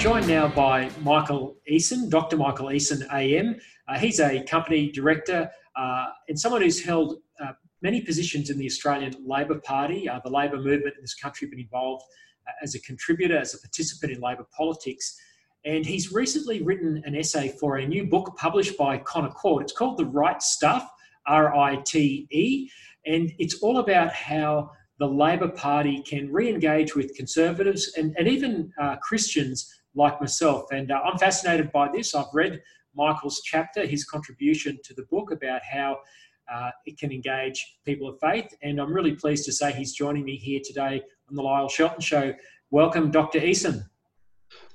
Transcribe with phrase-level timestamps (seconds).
[0.00, 2.38] joined now by Michael Easson, Dr.
[2.38, 3.56] Michael Easson AM.
[3.86, 7.52] Uh, he's a company director uh, and someone who's held uh,
[7.82, 10.08] many positions in the Australian Labor Party.
[10.08, 12.02] Uh, the Labor movement in this country been involved
[12.48, 15.20] uh, as a contributor, as a participant in Labor politics.
[15.66, 19.64] And he's recently written an essay for a new book published by Connor Court.
[19.64, 20.90] It's called The Rite Stuff,
[21.26, 22.70] R I T E.
[23.04, 28.26] And it's all about how the Labor Party can re engage with conservatives and, and
[28.26, 30.66] even uh, Christians like myself.
[30.72, 32.14] And uh, I'm fascinated by this.
[32.14, 32.62] I've read
[32.94, 35.98] Michael's chapter, his contribution to the book about how
[36.52, 38.52] uh, it can engage people of faith.
[38.62, 42.00] And I'm really pleased to say he's joining me here today on the Lyle Shelton
[42.00, 42.34] Show.
[42.70, 43.40] Welcome, Dr.
[43.40, 43.84] Easson.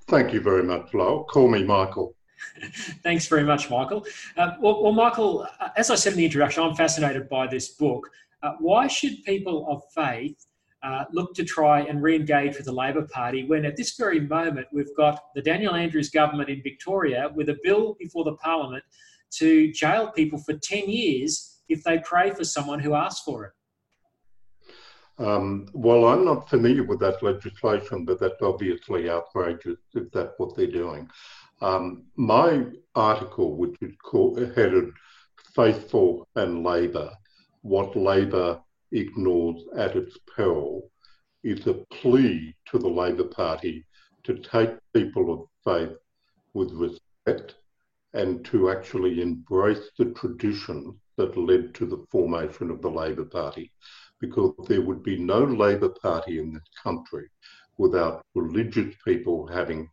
[0.08, 1.24] Thank you very much, Lyle.
[1.24, 2.16] Call me Michael.
[3.04, 4.06] Thanks very much, Michael.
[4.38, 7.70] Uh, well, well, Michael, uh, as I said in the introduction, I'm fascinated by this
[7.70, 8.10] book.
[8.44, 10.46] Uh, why should people of faith
[10.86, 14.20] uh, look to try and re engage with the Labor Party when at this very
[14.20, 18.84] moment we've got the Daniel Andrews government in Victoria with a bill before the Parliament
[19.32, 23.52] to jail people for 10 years if they pray for someone who asks for it?
[25.18, 30.56] Um, well, I'm not familiar with that legislation, but that's obviously outrageous if that's what
[30.56, 31.10] they're doing.
[31.62, 34.92] Um, my article, which is called, headed
[35.56, 37.12] Faithful and Labor,
[37.62, 38.60] what Labor
[38.96, 40.90] ignores at its peril,
[41.44, 43.86] is a plea to the Labor Party
[44.24, 45.98] to take people of faith
[46.54, 47.56] with respect
[48.14, 53.72] and to actually embrace the tradition that led to the formation of the Labor Party.
[54.20, 57.30] Because there would be no Labor Party in this country
[57.78, 59.90] without religious people having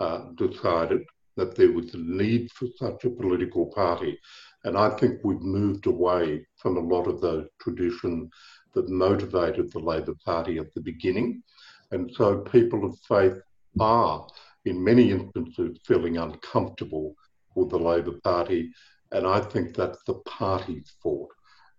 [0.00, 1.02] uh, decided
[1.36, 4.18] that there was a need for such a political party.
[4.64, 8.30] And I think we've moved away from a lot of those traditions
[8.74, 11.42] that motivated the Labor Party at the beginning.
[11.90, 13.40] And so people of faith
[13.78, 14.26] are,
[14.64, 17.14] in many instances, feeling uncomfortable
[17.54, 18.72] with the Labor Party.
[19.12, 21.30] And I think that's the party's fault.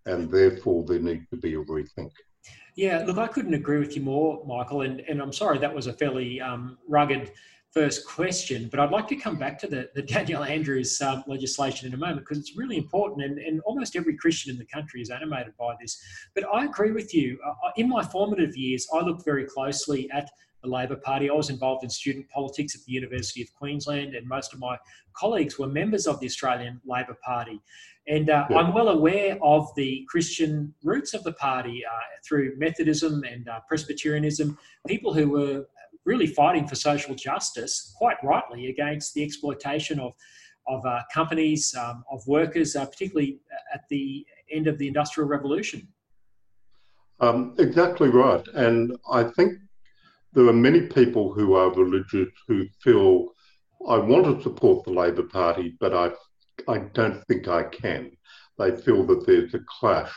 [0.05, 2.11] And therefore, there needs to be a rethink.
[2.75, 4.81] Yeah, look, I couldn't agree with you more, Michael.
[4.81, 7.31] And, and I'm sorry that was a fairly um, rugged
[7.75, 11.87] first question, but I'd like to come back to the, the Daniel Andrews um, legislation
[11.87, 15.01] in a moment because it's really important, and, and almost every Christian in the country
[15.01, 16.01] is animated by this.
[16.33, 17.37] But I agree with you.
[17.45, 20.31] Uh, in my formative years, I looked very closely at
[20.63, 21.29] the Labor Party.
[21.29, 24.77] I was involved in student politics at the University of Queensland, and most of my
[25.13, 27.59] colleagues were members of the Australian Labor Party.
[28.07, 28.57] And uh, yeah.
[28.57, 33.59] I'm well aware of the Christian roots of the party uh, through Methodism and uh,
[33.67, 34.57] Presbyterianism,
[34.87, 35.65] people who were
[36.05, 40.13] really fighting for social justice, quite rightly, against the exploitation of,
[40.67, 43.39] of uh, companies, um, of workers, uh, particularly
[43.73, 45.87] at the end of the Industrial Revolution.
[47.19, 48.45] Um, exactly right.
[48.53, 49.53] And I think
[50.33, 53.29] there are many people who are religious who feel
[53.87, 56.11] I want to support the Labor Party, but I,
[56.67, 58.11] I don't think I can.
[58.57, 60.11] They feel that there's a clash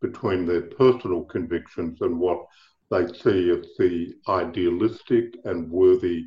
[0.00, 2.44] between their personal convictions and what
[2.92, 6.26] they see as the idealistic and worthy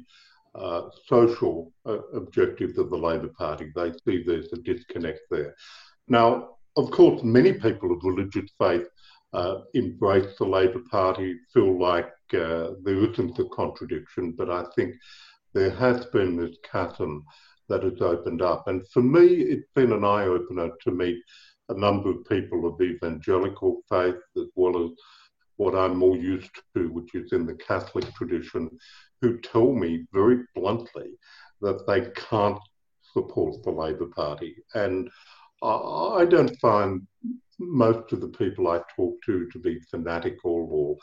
[0.55, 3.71] uh, social uh, objectives of the Labor Party.
[3.75, 5.53] They see there's a disconnect there.
[6.07, 8.87] Now, of course, many people of religious faith
[9.33, 14.95] uh, embrace the Labor Party, feel like uh, there isn't a contradiction, but I think
[15.53, 17.23] there has been this chasm
[17.69, 18.67] that has opened up.
[18.67, 21.21] And for me, it's been an eye opener to meet
[21.69, 24.91] a number of people of evangelical faith as well as
[25.57, 28.69] what I'm more used to, which is in the Catholic tradition,
[29.21, 31.11] who tell me very bluntly
[31.61, 32.59] that they can't
[33.13, 34.55] support the Labor Party.
[34.73, 35.09] And
[35.63, 37.07] I don't find
[37.59, 40.97] most of the people I talk to to be fanatical or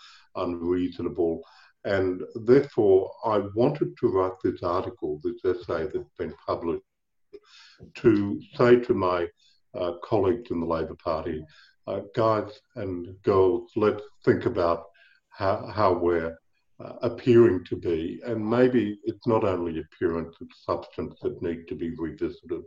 [0.45, 1.43] unreasonable.
[1.85, 6.85] And therefore, I wanted to write this article, this essay that's been published,
[7.97, 9.27] to say to my
[9.75, 11.45] uh, colleagues in the Labor Party,
[11.87, 14.85] uh, guys and girls, let's think about
[15.31, 16.37] how, how we're
[16.81, 18.21] uh, appearing to be.
[18.25, 22.63] And maybe it's not only appearance, it's substance that need to be revisited.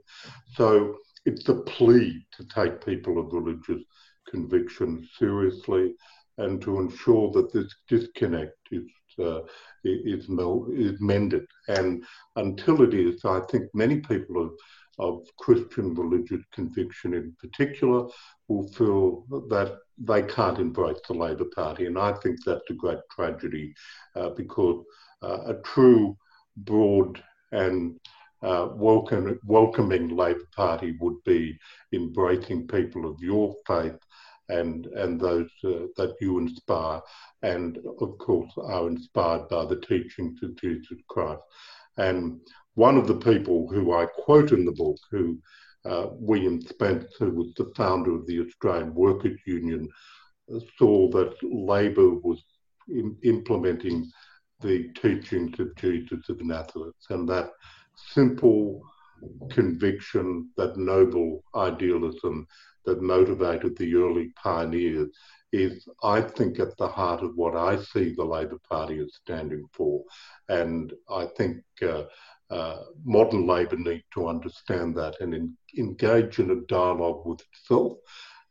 [0.54, 3.84] So it's a plea to take people of religious
[4.30, 5.94] conviction seriously
[6.38, 8.84] and to ensure that this disconnect is
[9.20, 9.42] uh,
[9.84, 10.28] is,
[10.70, 11.46] is mended.
[11.68, 12.04] And
[12.36, 14.52] until it is, I think many people have
[14.98, 18.08] of Christian religious conviction in particular
[18.48, 21.86] will feel that they can't embrace the Labor Party.
[21.86, 23.74] And I think that's a great tragedy
[24.16, 24.84] uh, because
[25.22, 26.18] uh, a true,
[26.58, 27.22] broad,
[27.52, 28.00] and
[28.42, 31.58] uh, welcome, welcoming Labor Party would be
[31.94, 33.98] embracing people of your faith
[34.50, 37.02] and and those uh, that you inspire,
[37.42, 41.42] and of course are inspired by the teachings of Jesus Christ.
[41.98, 42.40] And
[42.76, 45.40] one of the people who I quote in the book, who
[45.86, 49.90] uh, William Spence, who was the founder of the Australian Workers' Union,
[50.78, 52.44] saw that Labor was
[52.90, 54.10] in, implementing
[54.62, 57.52] the teachings of Jesus of Nazareth, and that
[57.96, 58.82] simple
[59.50, 62.48] conviction, that noble idealism
[62.86, 65.10] that motivated the early pioneers
[65.52, 69.66] is, I think, at the heart of what I see the Labor Party as standing
[69.72, 70.04] for.
[70.50, 72.04] And I think uh, uh,
[73.04, 77.98] modern Labor need to understand that and in, engage in a dialogue with itself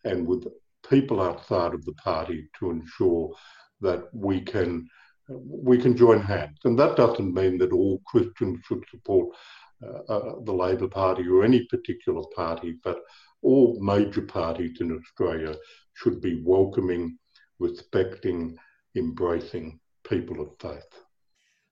[0.05, 0.46] and with
[0.88, 3.32] people outside of the party to ensure
[3.81, 4.88] that we can
[5.29, 6.58] we can join hands.
[6.64, 9.35] And that doesn't mean that all Christians should support
[9.82, 12.99] uh, uh, the Labor Party or any particular party, but
[13.43, 15.55] all major parties in Australia
[15.94, 17.19] should be welcoming,
[17.58, 18.56] respecting,
[18.96, 20.87] embracing people of faith.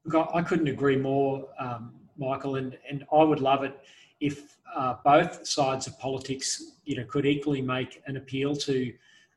[0.05, 3.79] Look, I couldn't agree more, um, Michael, and, and I would love it
[4.21, 8.93] if uh, both sides of politics, you know, could equally make an appeal to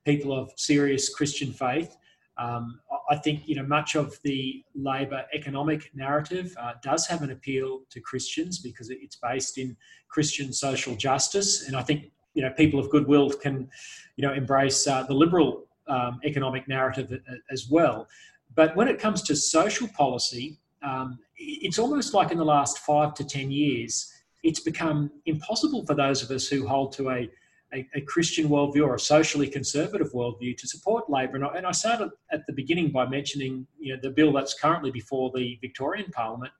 [0.06, 1.98] people of serious Christian faith.
[2.38, 2.80] Um,
[3.10, 7.82] I think you know much of the Labor economic narrative uh, does have an appeal
[7.90, 9.76] to Christians because it's based in
[10.10, 13.70] Christian social justice, and I think you know people of goodwill can
[14.18, 17.18] you know embrace uh, the liberal um, economic narrative
[17.50, 18.08] as well.
[18.54, 23.14] But when it comes to social policy, um, it's almost like in the last five
[23.16, 24.12] to ten years,
[24.44, 27.30] it's become impossible for those of us who hold to a
[27.74, 31.36] a, a, Christian worldview or a socially conservative worldview to support Labor.
[31.36, 34.54] And I, and I, started at the beginning by mentioning you know, the bill that's
[34.54, 36.54] currently before the Victorian Parliament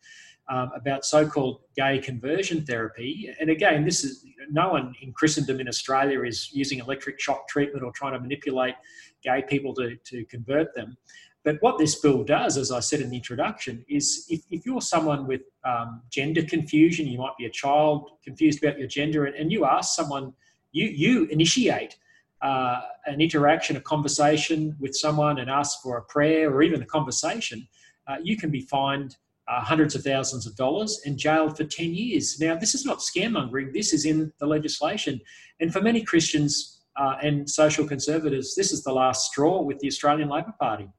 [0.50, 3.34] um, about so-called gay conversion therapy.
[3.40, 7.84] And again, this is no one in Christendom in Australia is using electric shock treatment
[7.84, 8.76] or trying to manipulate
[9.24, 10.98] gay people to, to convert them.
[11.46, 14.82] But what this bill does, as I said in the introduction, is if, if you're
[14.82, 19.36] someone with um, gender confusion, you might be a child confused about your gender, and,
[19.36, 20.34] and you ask someone
[20.72, 21.96] you you initiate
[22.42, 26.86] uh, an interaction, a conversation with someone, and ask for a prayer or even a
[26.86, 27.68] conversation,
[28.08, 29.16] uh, you can be fined
[29.48, 32.40] uh, hundreds of thousands of dollars and jailed for 10 years.
[32.40, 35.22] Now, this is not scaremongering, this is in the legislation.
[35.60, 39.88] And for many Christians uh, and social conservatives, this is the last straw with the
[39.88, 40.90] Australian Labor Party.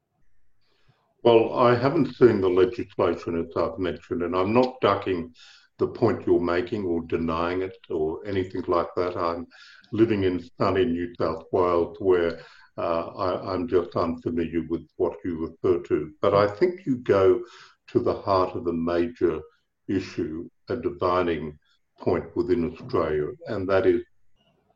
[1.27, 5.35] Well, I haven't seen the legislation as I've mentioned, and I'm not ducking
[5.77, 9.17] the point you're making or denying it or anything like that.
[9.17, 9.49] I'm
[9.91, 12.39] living in sunny New South Wales where
[12.79, 16.13] uh, I, am just unfamiliar with what you refer to.
[16.23, 17.43] But I think you go
[17.89, 19.41] to the heart of the major
[19.89, 21.59] issue, a dividing
[21.99, 24.01] point within Australia, and that is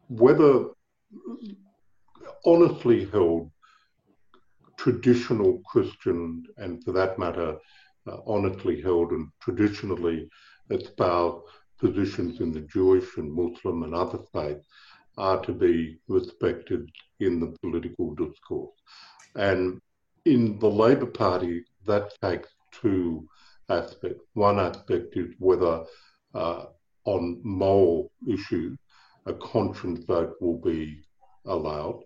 [0.08, 0.64] whether
[2.44, 3.52] honestly held
[4.80, 7.58] traditional Christian, and for that matter,
[8.06, 10.26] uh, honestly held and traditionally
[10.70, 11.42] espouse
[11.78, 14.66] positions in the Jewish and Muslim and other faiths
[15.18, 16.88] are to be respected
[17.18, 18.72] in the political discourse.
[19.34, 19.82] And
[20.24, 23.28] in the Labor Party, that takes two
[23.68, 24.24] aspects.
[24.32, 25.84] One aspect is whether
[26.34, 26.64] uh,
[27.04, 28.78] on moral issues
[29.26, 31.02] a conscience vote will be
[31.44, 32.00] allowed.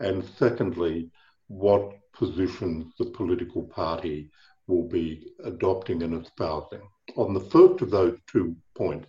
[0.00, 1.10] And secondly,
[1.48, 4.30] what positions the political party
[4.66, 6.82] will be adopting and espousing.
[7.16, 9.06] On the first of those two points,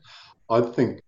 [0.49, 1.01] I think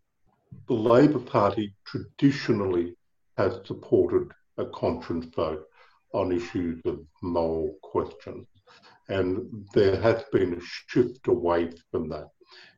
[0.68, 2.96] the Labor Party traditionally
[3.38, 5.66] has supported a conscience vote
[6.14, 8.48] on issues of moral questions.
[9.10, 12.30] And there has been a shift away from that.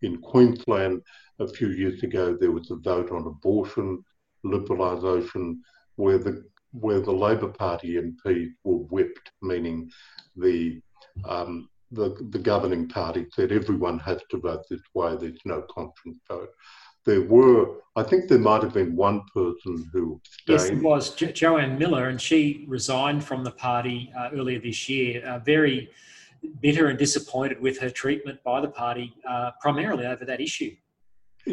[0.01, 1.01] In Queensland,
[1.39, 4.03] a few years ago, there was a vote on abortion
[4.45, 5.59] liberalisation
[5.95, 9.89] where the where the Labor Party MPs were whipped, meaning
[10.35, 10.81] the
[11.25, 15.15] um, the, the governing party said everyone has to vote this way.
[15.15, 16.49] There's no conscience vote.
[17.05, 20.21] There were, I think, there might have been one person who.
[20.47, 24.87] Yes, it was jo- Jo-Ann Miller, and she resigned from the party uh, earlier this
[24.87, 25.25] year.
[25.25, 25.89] Uh, very
[26.61, 30.75] bitter and disappointed with her treatment by the party, uh, primarily over that issue.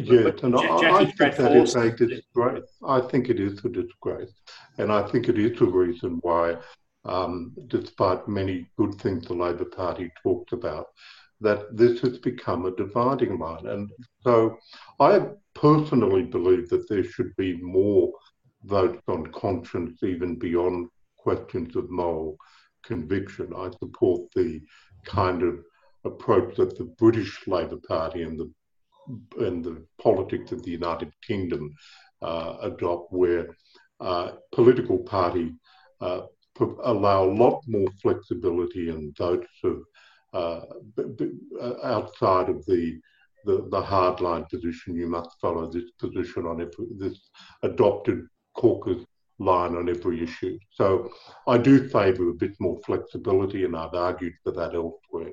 [0.05, 2.71] Yes, and I, I, think that is a disgrace.
[2.87, 4.33] I think it is a disgrace.
[4.79, 6.57] And I think it is a reason why,
[7.05, 10.87] um, despite many good things the Labor Party talked about,
[11.41, 13.67] that this has become a dividing line.
[13.67, 13.91] And
[14.23, 14.57] so
[15.01, 18.13] I personally believe that there should be more
[18.65, 22.37] votes on conscience, even beyond questions of moral
[22.85, 23.53] conviction.
[23.57, 24.61] I support the
[25.05, 25.61] kind of
[26.05, 28.51] approach that the British Labor Party and the
[29.39, 31.75] and the politics of the United Kingdom
[32.23, 33.57] uh, adopt, where
[34.01, 35.53] uh, political parties
[36.01, 36.23] uh,
[36.85, 39.83] allow a lot more flexibility and votes of
[41.83, 42.99] outside of the,
[43.45, 47.19] the, the hardline position, you must follow this position on every, this
[47.63, 49.05] adopted caucus
[49.39, 50.59] line on every issue.
[50.71, 51.11] So
[51.47, 55.33] I do favour a bit more flexibility, and I've argued for that elsewhere.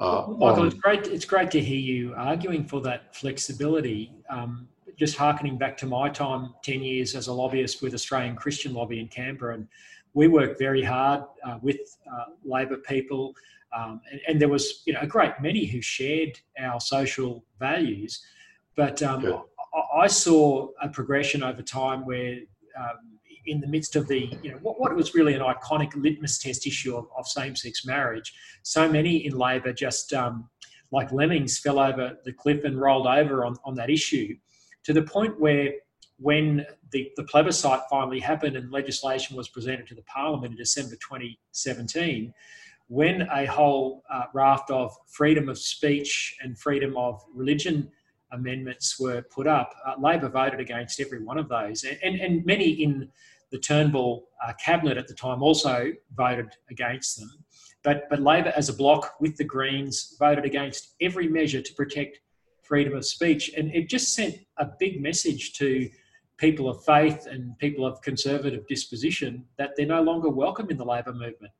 [0.00, 0.66] Uh, Michael, on...
[0.66, 1.06] it's great.
[1.06, 4.12] It's great to hear you arguing for that flexibility.
[4.28, 8.74] Um, just harkening back to my time, ten years as a lobbyist with Australian Christian
[8.74, 9.68] Lobby in Canberra, and
[10.14, 13.34] we worked very hard uh, with uh, Labor people,
[13.76, 18.24] um, and, and, there was you know a great many who shared our social values,
[18.76, 19.40] but um, yeah.
[19.74, 22.38] I, I, saw a progression over time where.
[22.76, 23.13] Um,
[23.46, 26.66] in the midst of the, you know, what, what was really an iconic litmus test
[26.66, 28.32] issue of, of same-sex marriage,
[28.62, 30.48] so many in Labor just um,
[30.90, 34.36] like lemmings fell over the cliff and rolled over on, on that issue
[34.84, 35.72] to the point where
[36.18, 40.94] when the, the plebiscite finally happened and legislation was presented to the parliament in December
[40.96, 42.32] 2017,
[42.86, 47.90] when a whole uh, raft of freedom of speech and freedom of religion
[48.32, 51.84] amendments were put up, uh, Labor voted against every one of those.
[51.84, 53.08] And, and, and many in
[53.54, 57.30] the Turnbull uh, cabinet at the time also voted against them.
[57.84, 62.18] But, but Labor as a bloc with the Greens voted against every measure to protect
[62.62, 63.52] freedom of speech.
[63.56, 65.88] And it just sent a big message to
[66.36, 70.84] people of faith and people of conservative disposition that they're no longer welcome in the
[70.84, 71.52] Labor movement.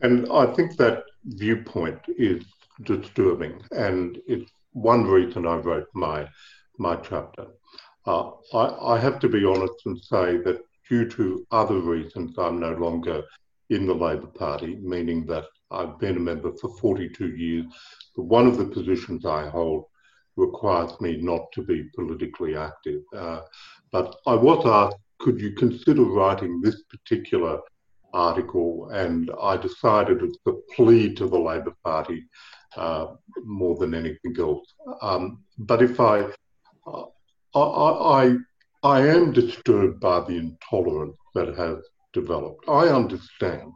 [0.00, 2.44] And I think that viewpoint is
[2.82, 6.28] disturbing, and it's one reason I wrote my
[6.78, 7.46] my chapter.
[8.06, 12.60] Uh, I, I, have to be honest and say that due to other reasons, I'm
[12.60, 13.22] no longer
[13.70, 17.66] in the Labor Party, meaning that I've been a member for 42 years.
[18.14, 19.86] But one of the positions I hold
[20.36, 23.02] requires me not to be politically active.
[23.16, 23.40] Uh,
[23.90, 27.60] but I was asked, could you consider writing this particular
[28.12, 28.90] article?
[28.90, 32.24] And I decided it's a plea to the Labor Party
[32.76, 33.06] uh,
[33.44, 34.66] more than anything else.
[35.00, 36.26] Um, but if I,
[36.86, 37.04] uh,
[37.54, 38.36] I, I,
[38.82, 41.78] I am disturbed by the intolerance that has
[42.12, 42.68] developed.
[42.68, 43.72] I understand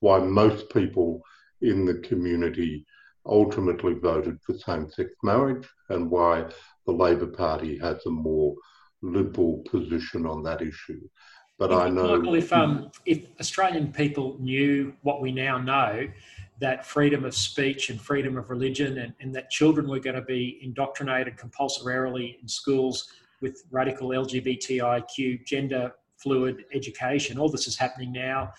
[0.00, 1.22] why most people
[1.62, 2.84] in the community
[3.26, 6.46] ultimately voted for same sex marriage and why
[6.86, 8.54] the Labor Party has a more
[9.02, 11.00] liberal position on that issue.
[11.60, 12.16] But I know.
[12.16, 16.08] Michael, if, um, if Australian people knew what we now know,
[16.58, 20.22] that freedom of speech and freedom of religion, and, and that children were going to
[20.22, 23.12] be indoctrinated compulsorily in schools
[23.42, 27.38] with radical LGBTIQ gender fluid education.
[27.38, 28.52] All this is happening now.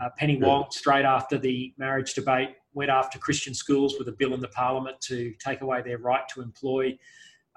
[0.00, 4.32] Uh, Penny Wong, straight after the marriage debate, went after Christian schools with a bill
[4.32, 6.96] in the parliament to take away their right to employ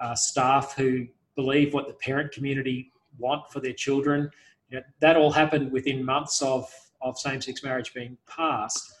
[0.00, 4.30] uh, staff who believe what the parent community want for their children.
[4.70, 6.70] You know, that all happened within months of,
[7.00, 8.92] of same-sex marriage being passed.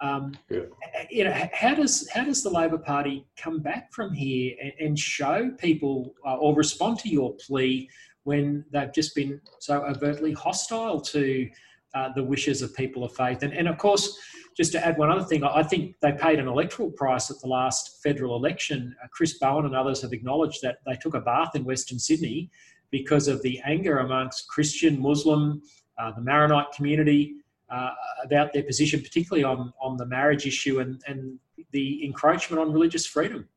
[0.00, 0.62] Um, yeah.
[1.10, 4.98] You know, how does how does the Labor Party come back from here and, and
[4.98, 7.88] show people uh, or respond to your plea
[8.24, 11.48] when they've just been so overtly hostile to
[11.94, 13.44] uh, the wishes of people of faith?
[13.44, 14.18] And, and of course,
[14.56, 17.46] just to add one other thing, I think they paid an electoral price at the
[17.46, 18.96] last federal election.
[19.02, 22.50] Uh, Chris Bowen and others have acknowledged that they took a bath in Western Sydney
[22.92, 25.62] because of the anger amongst Christian, Muslim,
[25.98, 27.34] uh, the Maronite community
[27.68, 27.90] uh,
[28.22, 31.38] about their position, particularly on, on the marriage issue and, and
[31.72, 33.48] the encroachment on religious freedom.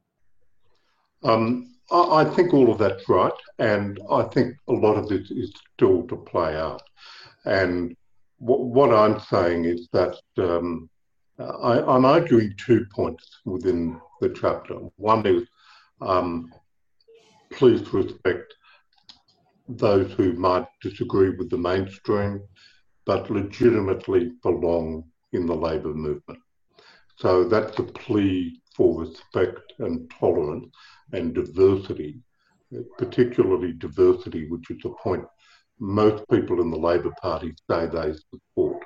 [1.24, 5.52] Um, I, think all of that's right, and I think a lot of this is
[5.76, 6.82] still to play out.
[7.44, 7.96] And
[8.38, 10.90] what, what I'm saying is that um,
[11.38, 14.76] I, am arguing two points within the chapter.
[14.96, 15.48] One is
[16.02, 16.54] um,
[17.52, 18.54] please respect
[19.68, 22.42] those who might disagree with the mainstream,
[23.06, 25.04] but legitimately belong
[25.34, 26.40] in the labour movement.
[27.18, 30.68] So that's a plea for respect and tolerance
[31.14, 32.22] and diversity,
[32.98, 35.26] particularly diversity, which is a point
[35.80, 38.84] most people in the Labor Party say they support.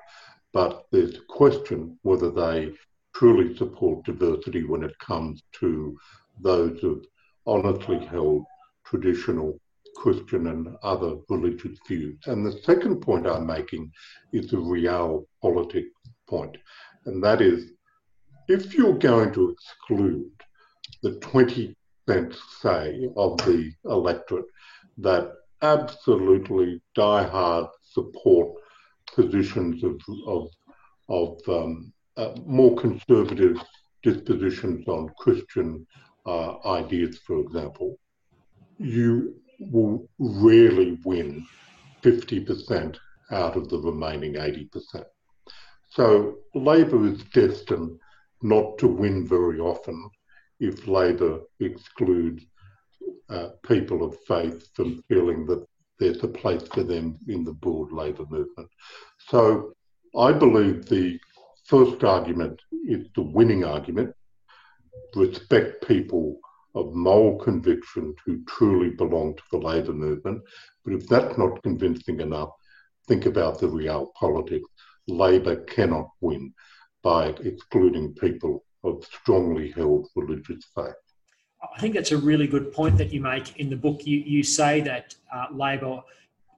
[0.53, 2.74] But there's a question whether they
[3.13, 5.98] truly support diversity when it comes to
[6.41, 7.05] those of
[7.45, 8.43] honestly held
[8.86, 9.59] traditional
[9.96, 12.19] Christian and other religious views.
[12.25, 13.91] And the second point I'm making
[14.34, 15.88] is a realpolitik
[16.27, 16.58] point,
[17.05, 17.72] and that is
[18.48, 20.31] if you're going to exclude
[21.03, 21.75] the 20
[22.10, 24.46] percent say of the electorate
[24.98, 25.31] that
[25.62, 28.51] absolutely die-hard support
[29.13, 30.48] positions of, of,
[31.10, 33.62] of um, uh, more conservative
[34.03, 35.86] dispositions on Christian
[36.25, 37.98] uh, ideas, for example,
[38.77, 41.46] you will rarely win
[42.01, 42.98] 50%
[43.32, 45.06] out of the remaining 80%.
[45.89, 48.00] So Labor is destined
[48.42, 50.10] not to win very often
[50.60, 52.44] if Labor excludes
[53.30, 55.66] uh, people of faith from feeling that
[56.00, 58.70] there's a place for them in the broad Labor movement.
[59.28, 59.74] So
[60.18, 61.20] I believe the
[61.66, 64.13] first argument is the winning argument.
[65.16, 66.39] Respect people
[66.76, 70.42] of moral conviction who truly belong to the Labor movement.
[70.86, 72.52] But if that's not convincing enough,
[73.08, 74.70] think about the real politics.
[75.08, 76.54] Labor cannot win
[77.02, 80.94] by excluding people of strongly held religious faith.
[81.76, 84.06] I think that's a really good point that you make in the book.
[84.06, 86.02] You, you say that uh, Labor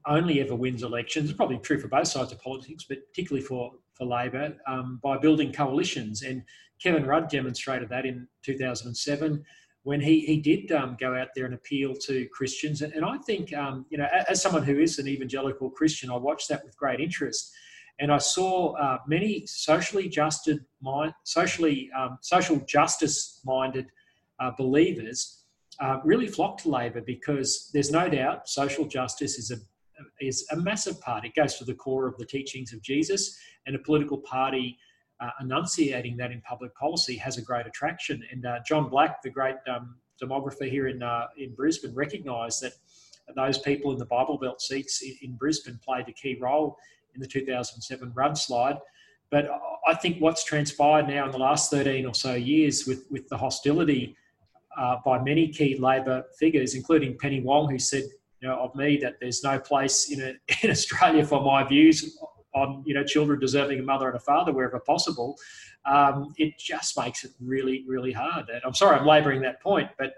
[0.06, 1.30] only ever wins elections.
[1.30, 5.18] It's probably true for both sides of politics, but particularly for, for Labor, um, by
[5.18, 6.22] building coalitions.
[6.22, 6.44] And
[6.82, 9.44] Kevin Rudd demonstrated that in 2007
[9.84, 12.82] when he, he did um, go out there and appeal to Christians.
[12.82, 16.18] And, and I think, um, you know, as someone who is an evangelical Christian, I
[16.18, 17.52] watched that with great interest.
[18.00, 23.88] And I saw uh, many socially justed, mind, socially um, social justice minded
[24.40, 25.42] uh, believers
[25.80, 29.58] uh, really flock to Labor because there's no doubt social justice is a
[30.20, 31.26] is a massive part.
[31.26, 34.78] It goes to the core of the teachings of Jesus, and a political party
[35.40, 38.24] enunciating that in public policy has a great attraction.
[38.32, 42.74] And uh, John Black, the great um, demographer here in uh, in Brisbane, recognised that
[43.36, 46.78] those people in the Bible Belt seats in, in Brisbane played a key role
[47.16, 48.78] in the 2007 Rudd slide.
[49.30, 49.50] But
[49.88, 53.38] I think what's transpired now in the last 13 or so years with, with the
[53.38, 54.16] hostility
[54.78, 58.04] uh, by many key Labor figures, including Penny Wong, who said
[58.42, 62.18] you know, of me that there's no place in, a, in Australia for my views
[62.54, 65.38] on you know children deserving a mother and a father wherever possible.
[65.86, 68.50] Um, it just makes it really, really hard.
[68.50, 70.14] And I'm sorry I'm labouring that point, but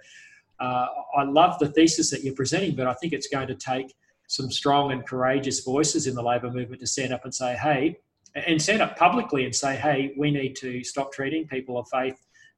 [0.60, 3.94] uh, I love the thesis that you're presenting, but I think it's going to take
[4.28, 7.98] some strong and courageous voices in the Labor movement to stand up and say, hey,
[8.36, 12.16] and stand up publicly and say, hey, we need to stop treating people of faith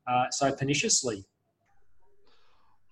[0.08, 1.26] uh, so perniciously.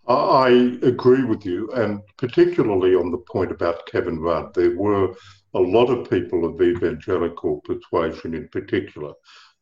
[0.06, 5.16] I agree with you, and particularly on the point about Kevin Rudd, there were
[5.54, 9.14] a lot of people of evangelical persuasion in particular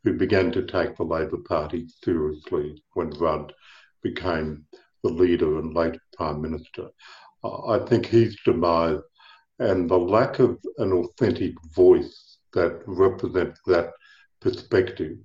[0.04, 3.54] who began to take the Labor Party seriously when Rudd
[4.02, 4.66] became
[5.04, 6.88] the leader and later Prime Minister.
[7.44, 9.00] I think his demise
[9.60, 13.92] and the lack of an authentic voice that represents that
[14.40, 15.18] perspective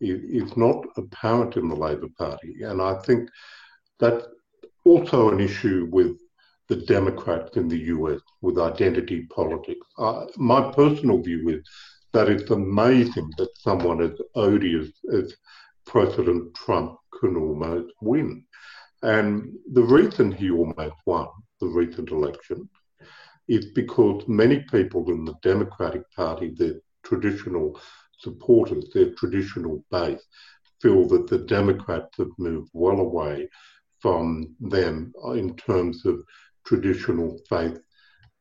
[0.00, 2.62] is not apparent in the Labor Party.
[2.62, 3.28] And I think
[3.98, 4.26] that's
[4.90, 6.16] also an issue with
[6.68, 9.86] the Democrats in the US with identity politics.
[10.36, 11.62] My personal view is
[12.12, 15.32] that it's amazing that someone as odious as
[15.86, 18.44] President Trump can almost win.
[19.02, 21.28] And the reason he almost won
[21.60, 22.68] the recent election
[23.46, 27.80] is because many people in the Democratic Party, their traditional
[28.18, 30.24] supporters, their traditional base,
[30.82, 33.48] feel that the Democrats have moved well away
[34.00, 36.22] from them in terms of
[36.66, 37.78] traditional faith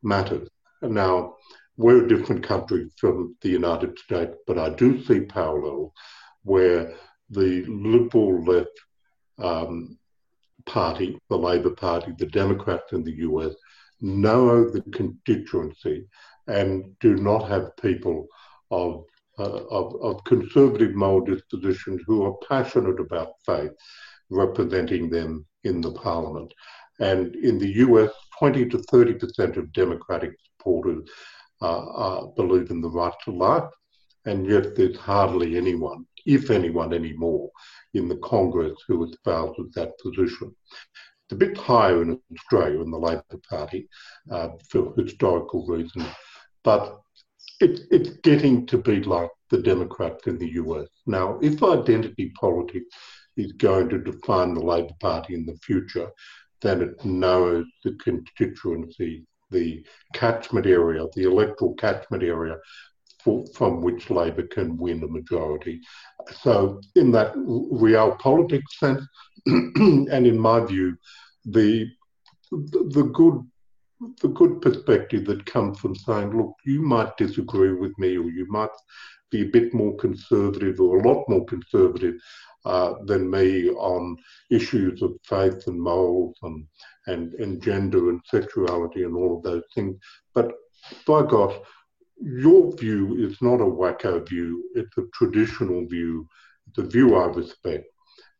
[0.03, 0.47] matters.
[0.81, 1.35] Now,
[1.77, 5.91] we're a different country from the United States, but I do see parallels
[6.43, 6.93] where
[7.29, 8.79] the liberal left
[9.37, 9.97] um,
[10.65, 13.55] Party, the Labor Party, the Democrats in the US
[14.01, 16.05] know the constituency
[16.47, 18.27] and do not have people
[18.71, 19.03] of,
[19.37, 23.71] uh, of, of conservative moral dispositions who are passionate about faith
[24.29, 26.53] representing them in the parliament.
[26.99, 31.09] And in the US, 20 to 30% of Democratic supporters
[31.61, 33.69] uh, uh, believe in the right to life,
[34.25, 37.49] and yet there's hardly anyone, if anyone anymore,
[37.93, 40.55] in the Congress who espouses that position.
[40.93, 43.87] It's a bit higher in Australia in the Labor Party
[44.31, 46.05] uh, for historical reasons,
[46.63, 46.99] but
[47.59, 50.87] it, it's getting to be like the Democrats in the US.
[51.05, 52.95] Now, if identity politics
[53.39, 56.09] is going to define the Labor Party in the future,
[56.61, 62.57] then it knows the constituency, the catchment area, the electoral catchment area
[63.23, 65.81] for, from which Labor can win a majority.
[66.41, 69.03] So, in that real politics sense,
[69.45, 70.97] and in my view,
[71.45, 71.89] the,
[72.51, 73.43] the, good
[74.21, 78.45] the good perspective that comes from saying, look, you might disagree with me, or you
[78.49, 78.69] might
[79.31, 82.15] be a bit more conservative, or a lot more conservative
[82.65, 84.17] uh, than me on
[84.49, 86.65] issues of faith and morals and,
[87.07, 89.95] and, and gender and sexuality and all of those things.
[90.33, 90.51] But
[91.05, 91.55] by gosh,
[92.21, 96.27] your view is not a wacko view, it's a traditional view,
[96.77, 97.85] a view I respect.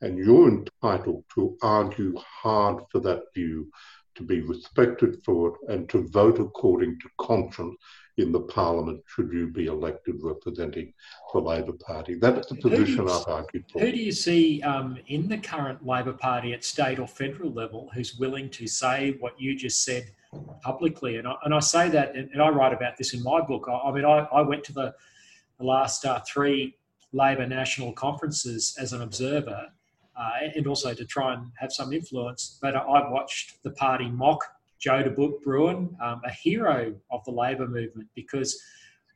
[0.02, 3.69] And you're entitled to argue hard for that view,
[4.15, 7.76] to be respected for it, and to vote according to conscience
[8.19, 10.93] in the parliament should you be elected representing
[11.34, 12.15] the Labor Party.
[12.15, 13.80] That's the position I've argued for.
[13.80, 17.89] Who do you see um, in the current Labor Party at state or federal level
[17.93, 20.12] who's willing to say what you just said
[20.62, 21.17] publicly?
[21.17, 23.67] And I, and I say that, and I write about this in my book.
[23.69, 24.93] I, I mean, I, I, went to the,
[25.58, 26.76] the last uh, three
[27.13, 29.67] Labor national conferences as an observer.
[30.19, 32.60] Uh, and also to try and have some influence.
[32.62, 34.43] But I watched the party mock
[34.79, 38.60] Joe de Bruyn, um, a hero of the Labor movement, because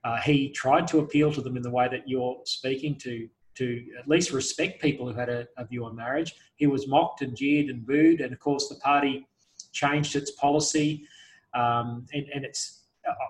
[0.03, 3.85] uh, he tried to appeal to them in the way that you're speaking to, to
[3.97, 6.35] at least respect people who had a, a view on marriage.
[6.55, 9.25] He was mocked and jeered and booed, and of course the party
[9.71, 11.07] changed its policy,
[11.53, 12.81] um, and, and, it's.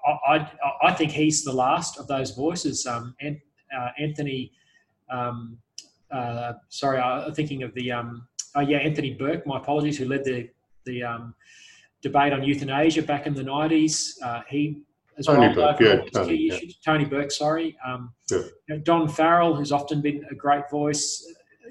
[0.07, 0.51] I, I,
[0.83, 2.85] I, think he's the last of those voices.
[2.85, 3.39] Um, and,
[3.75, 4.51] uh, Anthony,
[5.09, 5.57] um,
[6.13, 7.91] uh, sorry, I'm thinking of the.
[7.91, 9.45] Um, oh yeah, Anthony Burke.
[9.47, 10.49] My apologies, who led the
[10.85, 11.33] the um,
[12.01, 14.21] debate on euthanasia back in the 90s.
[14.21, 14.83] Uh, he
[15.17, 16.59] as Tony well Burke, yeah, Tony, yeah.
[16.83, 17.77] Tony, Burke, sorry.
[17.85, 18.37] Um, yeah.
[18.37, 21.25] you know, Don Farrell, who's often been a great voice.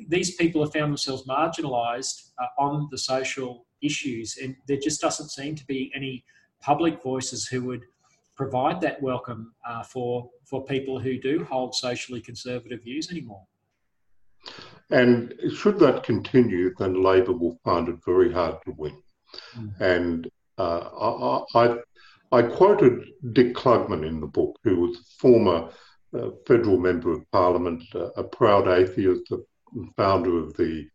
[0.08, 5.30] These people have found themselves marginalised uh, on the social issues, and there just doesn't
[5.30, 6.24] seem to be any
[6.60, 7.84] public voices who would
[8.36, 13.44] provide that welcome uh, for for people who do hold socially conservative views anymore.
[14.90, 19.02] And should that continue, then Labor will find it very hard to win.
[19.56, 19.80] Mm.
[19.80, 21.76] And uh, I, I,
[22.30, 23.02] I, quoted
[23.32, 25.70] Dick Klugman in the book, who was a former
[26.14, 29.38] uh, federal member of parliament, uh, a proud atheist, a
[29.96, 30.86] founder of the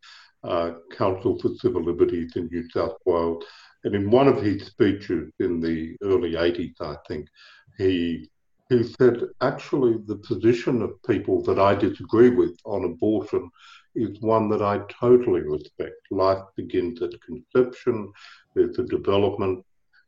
[0.43, 3.43] uh, Council for Civil Liberties in New South Wales.
[3.83, 7.27] And in one of his speeches in the early 80s, I think,
[7.77, 8.29] he
[8.69, 13.49] he said, actually, the position of people that I disagree with on abortion
[13.95, 15.95] is one that I totally respect.
[16.12, 18.12] Life begins at conception,
[18.53, 19.63] there's a development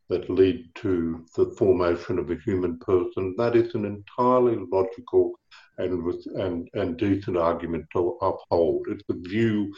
[0.10, 3.36] that lead to the formation of a human person.
[3.38, 5.34] That is an entirely logical
[5.78, 8.88] and, and, and decent argument to uphold.
[8.90, 9.74] It's a view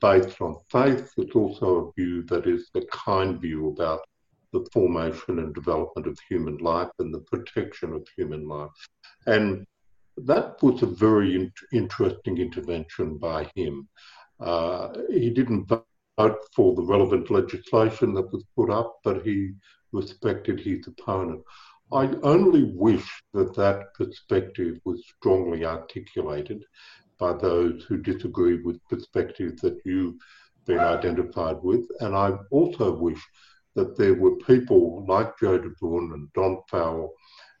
[0.00, 1.12] based on faith.
[1.18, 4.00] It's also a view that is the kind view about
[4.52, 8.70] the formation and development of human life and the protection of human life.
[9.26, 9.66] And
[10.16, 13.88] that was a very in- interesting intervention by him.
[14.40, 19.52] Uh, he didn't vote for the relevant legislation that was put up, but he
[19.92, 21.42] respected his opponent.
[21.92, 26.64] I only wish that that perspective was strongly articulated
[27.18, 30.16] by those who disagree with perspectives that you've
[30.66, 31.86] been identified with.
[32.00, 33.22] And I also wish
[33.74, 37.12] that there were people like Joe de Bruyn and Don Farrell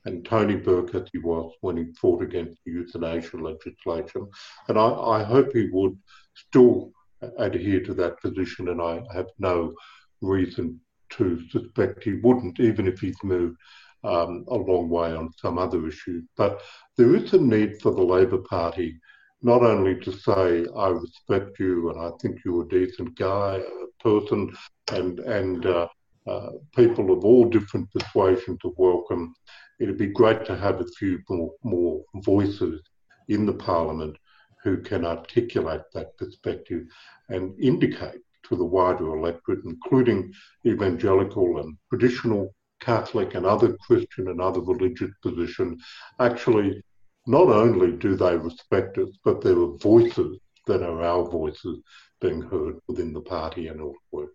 [0.04, 4.28] and Tony Burke as he was when he fought against the euthanasia legislation.
[4.68, 5.96] And I, I hope he would
[6.34, 6.92] still
[7.38, 9.72] adhere to that position, and I have no
[10.20, 13.56] reason to suspect he wouldn't, even if he's moved
[14.04, 16.24] um, a long way on some other issues.
[16.36, 16.62] But
[16.96, 18.98] there is a need for the Labor Party
[19.42, 24.02] not only to say, I respect you and I think you're a decent guy, a
[24.02, 24.56] person,
[24.92, 25.88] and, and uh,
[26.26, 29.34] uh, people of all different persuasions are welcome.
[29.80, 32.80] It'd be great to have a few more, more voices
[33.28, 34.16] in the parliament
[34.62, 36.86] who can articulate that perspective
[37.28, 40.32] and indicate to the wider electorate, including
[40.66, 45.82] evangelical and traditional Catholic and other Christian and other religious positions,
[46.18, 46.82] actually
[47.26, 51.78] not only do they respect us, but there are voices that are our voices
[52.20, 54.28] being heard within the party and elsewhere.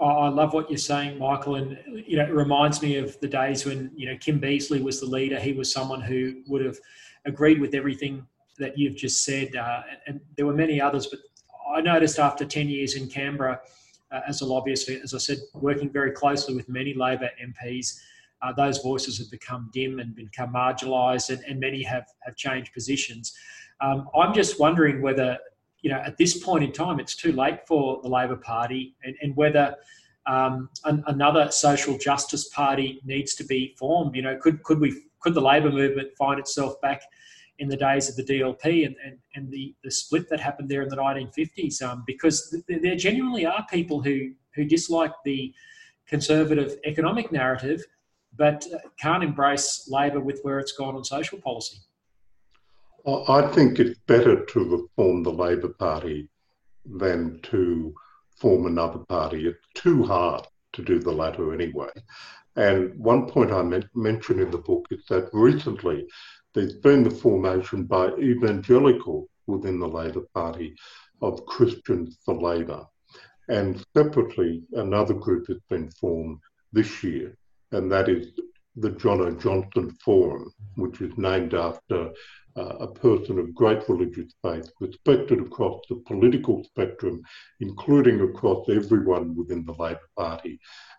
[0.00, 3.66] I love what you're saying, Michael, and you know it reminds me of the days
[3.66, 5.40] when you know Kim Beazley was the leader.
[5.40, 6.78] He was someone who would have
[7.24, 8.24] agreed with everything
[8.58, 11.08] that you've just said, uh, and there were many others.
[11.08, 11.20] But
[11.74, 13.60] I noticed after ten years in Canberra
[14.12, 17.98] uh, as a lobbyist, as I said, working very closely with many Labor MPs,
[18.40, 22.72] uh, those voices have become dim and become marginalised, and, and, many have have changed
[22.72, 23.34] positions.
[23.80, 25.38] Um, I'm just wondering whether
[25.82, 29.14] you know, at this point in time, it's too late for the Labor Party, and,
[29.22, 29.76] and whether
[30.26, 34.14] um, an, another social justice party needs to be formed.
[34.14, 37.02] You know, could could we could the Labor movement find itself back
[37.58, 40.82] in the days of the DLP and, and, and the, the split that happened there
[40.82, 41.82] in the 1950s?
[41.82, 45.54] Um, because there genuinely are people who who dislike the
[46.06, 47.84] conservative economic narrative,
[48.36, 48.66] but
[48.98, 51.78] can't embrace Labor with where it's gone on social policy.
[53.06, 56.28] I think it's better to reform the Labor Party
[56.84, 57.94] than to
[58.36, 59.46] form another party.
[59.46, 61.90] It's too hard to do the latter anyway.
[62.56, 63.62] And one point I
[63.94, 66.06] mentioned in the book is that recently
[66.54, 70.74] there's been the formation by evangelical within the Labor Party
[71.22, 72.84] of Christians for Labor.
[73.48, 76.40] And separately, another group has been formed
[76.72, 77.36] this year,
[77.72, 78.32] and that is
[78.80, 82.12] the Johnno Johnson Forum, which is named after
[82.56, 87.22] uh, a person of great religious faith, respected across the political spectrum,
[87.60, 90.58] including across everyone within the Labor Party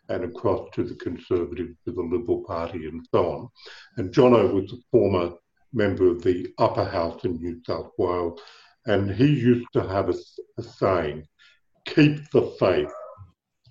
[0.10, 3.50] and across to the Conservatives, to the Liberal Party, and so on.
[3.98, 5.36] And Johnno was a former
[5.74, 8.40] member of the upper house in New South Wales,
[8.86, 10.16] and he used to have a,
[10.58, 11.28] a saying
[11.86, 12.92] keep the faith,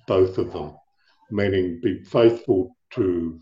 [0.06, 0.76] both of them,
[1.30, 3.40] meaning be faithful to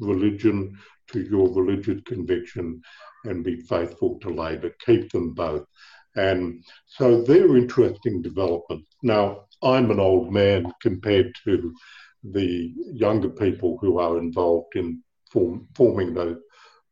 [0.00, 0.78] religion,
[1.08, 2.82] to your religious conviction,
[3.24, 4.70] and be faithful to Labor.
[4.84, 5.66] Keep them both.
[6.16, 8.88] And so they're interesting developments.
[9.02, 11.74] Now, I'm an old man compared to
[12.24, 16.38] the younger people who are involved in form, forming those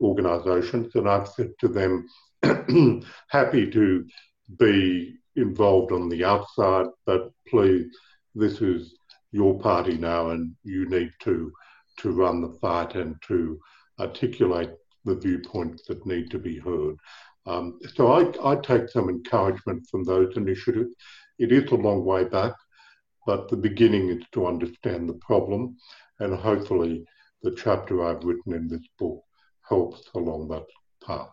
[0.00, 2.06] organisations, and I've said to them,
[3.28, 4.06] happy to
[4.58, 7.86] be involved on the outside, but please,
[8.34, 8.94] this is
[9.32, 11.52] your party now, and you need to
[11.98, 13.60] to run the fight and to
[14.00, 14.70] articulate
[15.04, 16.96] the viewpoints that need to be heard.
[17.46, 20.90] Um, so I, I take some encouragement from those initiatives.
[21.38, 22.54] It is a long way back,
[23.26, 25.76] but the beginning is to understand the problem,
[26.20, 27.04] and hopefully
[27.42, 29.22] the chapter I've written in this book
[29.68, 30.64] helps along that
[31.06, 31.28] path.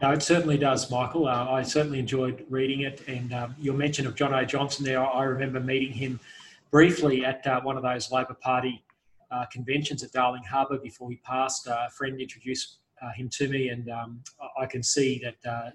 [0.00, 1.28] No, it certainly does, Michael.
[1.28, 3.06] Uh, I certainly enjoyed reading it.
[3.06, 6.20] And um, your mention of Johnno Johnson there, I remember meeting him
[6.70, 8.82] briefly at uh, one of those Labor Party
[9.30, 11.68] uh, conventions at Darling Harbour before he passed.
[11.68, 14.22] Uh, a friend introduced uh, him to me, and um,
[14.60, 15.70] I can see that uh,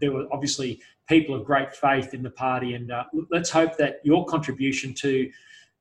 [0.00, 2.74] there were obviously people of great faith in the party.
[2.74, 2.90] And
[3.30, 5.30] let's hope that your contribution to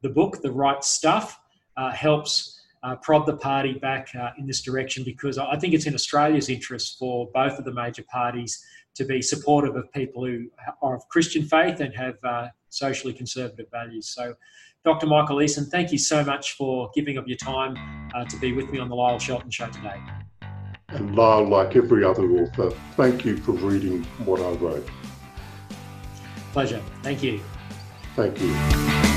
[0.02, 1.40] the book, The Rite Stuff,
[1.94, 5.96] helps uh, prod the party back uh, in this direction because I think it's in
[5.96, 10.46] Australia's interest for both of the major parties to be supportive of people who
[10.84, 14.10] are of Christian faith and have uh, socially conservative values.
[14.10, 14.36] So,
[14.86, 15.08] Dr.
[15.08, 17.76] Michael Easson, thank you so much for giving up your time
[18.14, 20.00] uh, to be with me on the Lyle Shelton Show today.
[20.90, 24.88] And Lyle, like every other author, thank you for reading what I wrote.
[26.54, 26.82] Pleasure.
[27.02, 27.42] Thank you.
[28.16, 29.15] Thank you.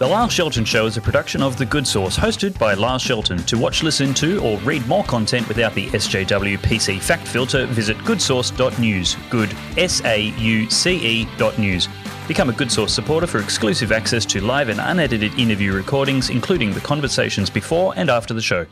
[0.00, 3.36] The Lyle Shelton Show is a production of The Good Sauce, hosted by Lyle Shelton.
[3.36, 7.98] To watch, listen to, or read more content without the SJW PC fact filter, visit
[7.98, 9.16] goodsauce.news.
[9.28, 11.86] Good, S A U C E dot news.
[12.26, 16.72] Become a Good Sauce supporter for exclusive access to live and unedited interview recordings, including
[16.72, 18.64] the conversations before and after the show.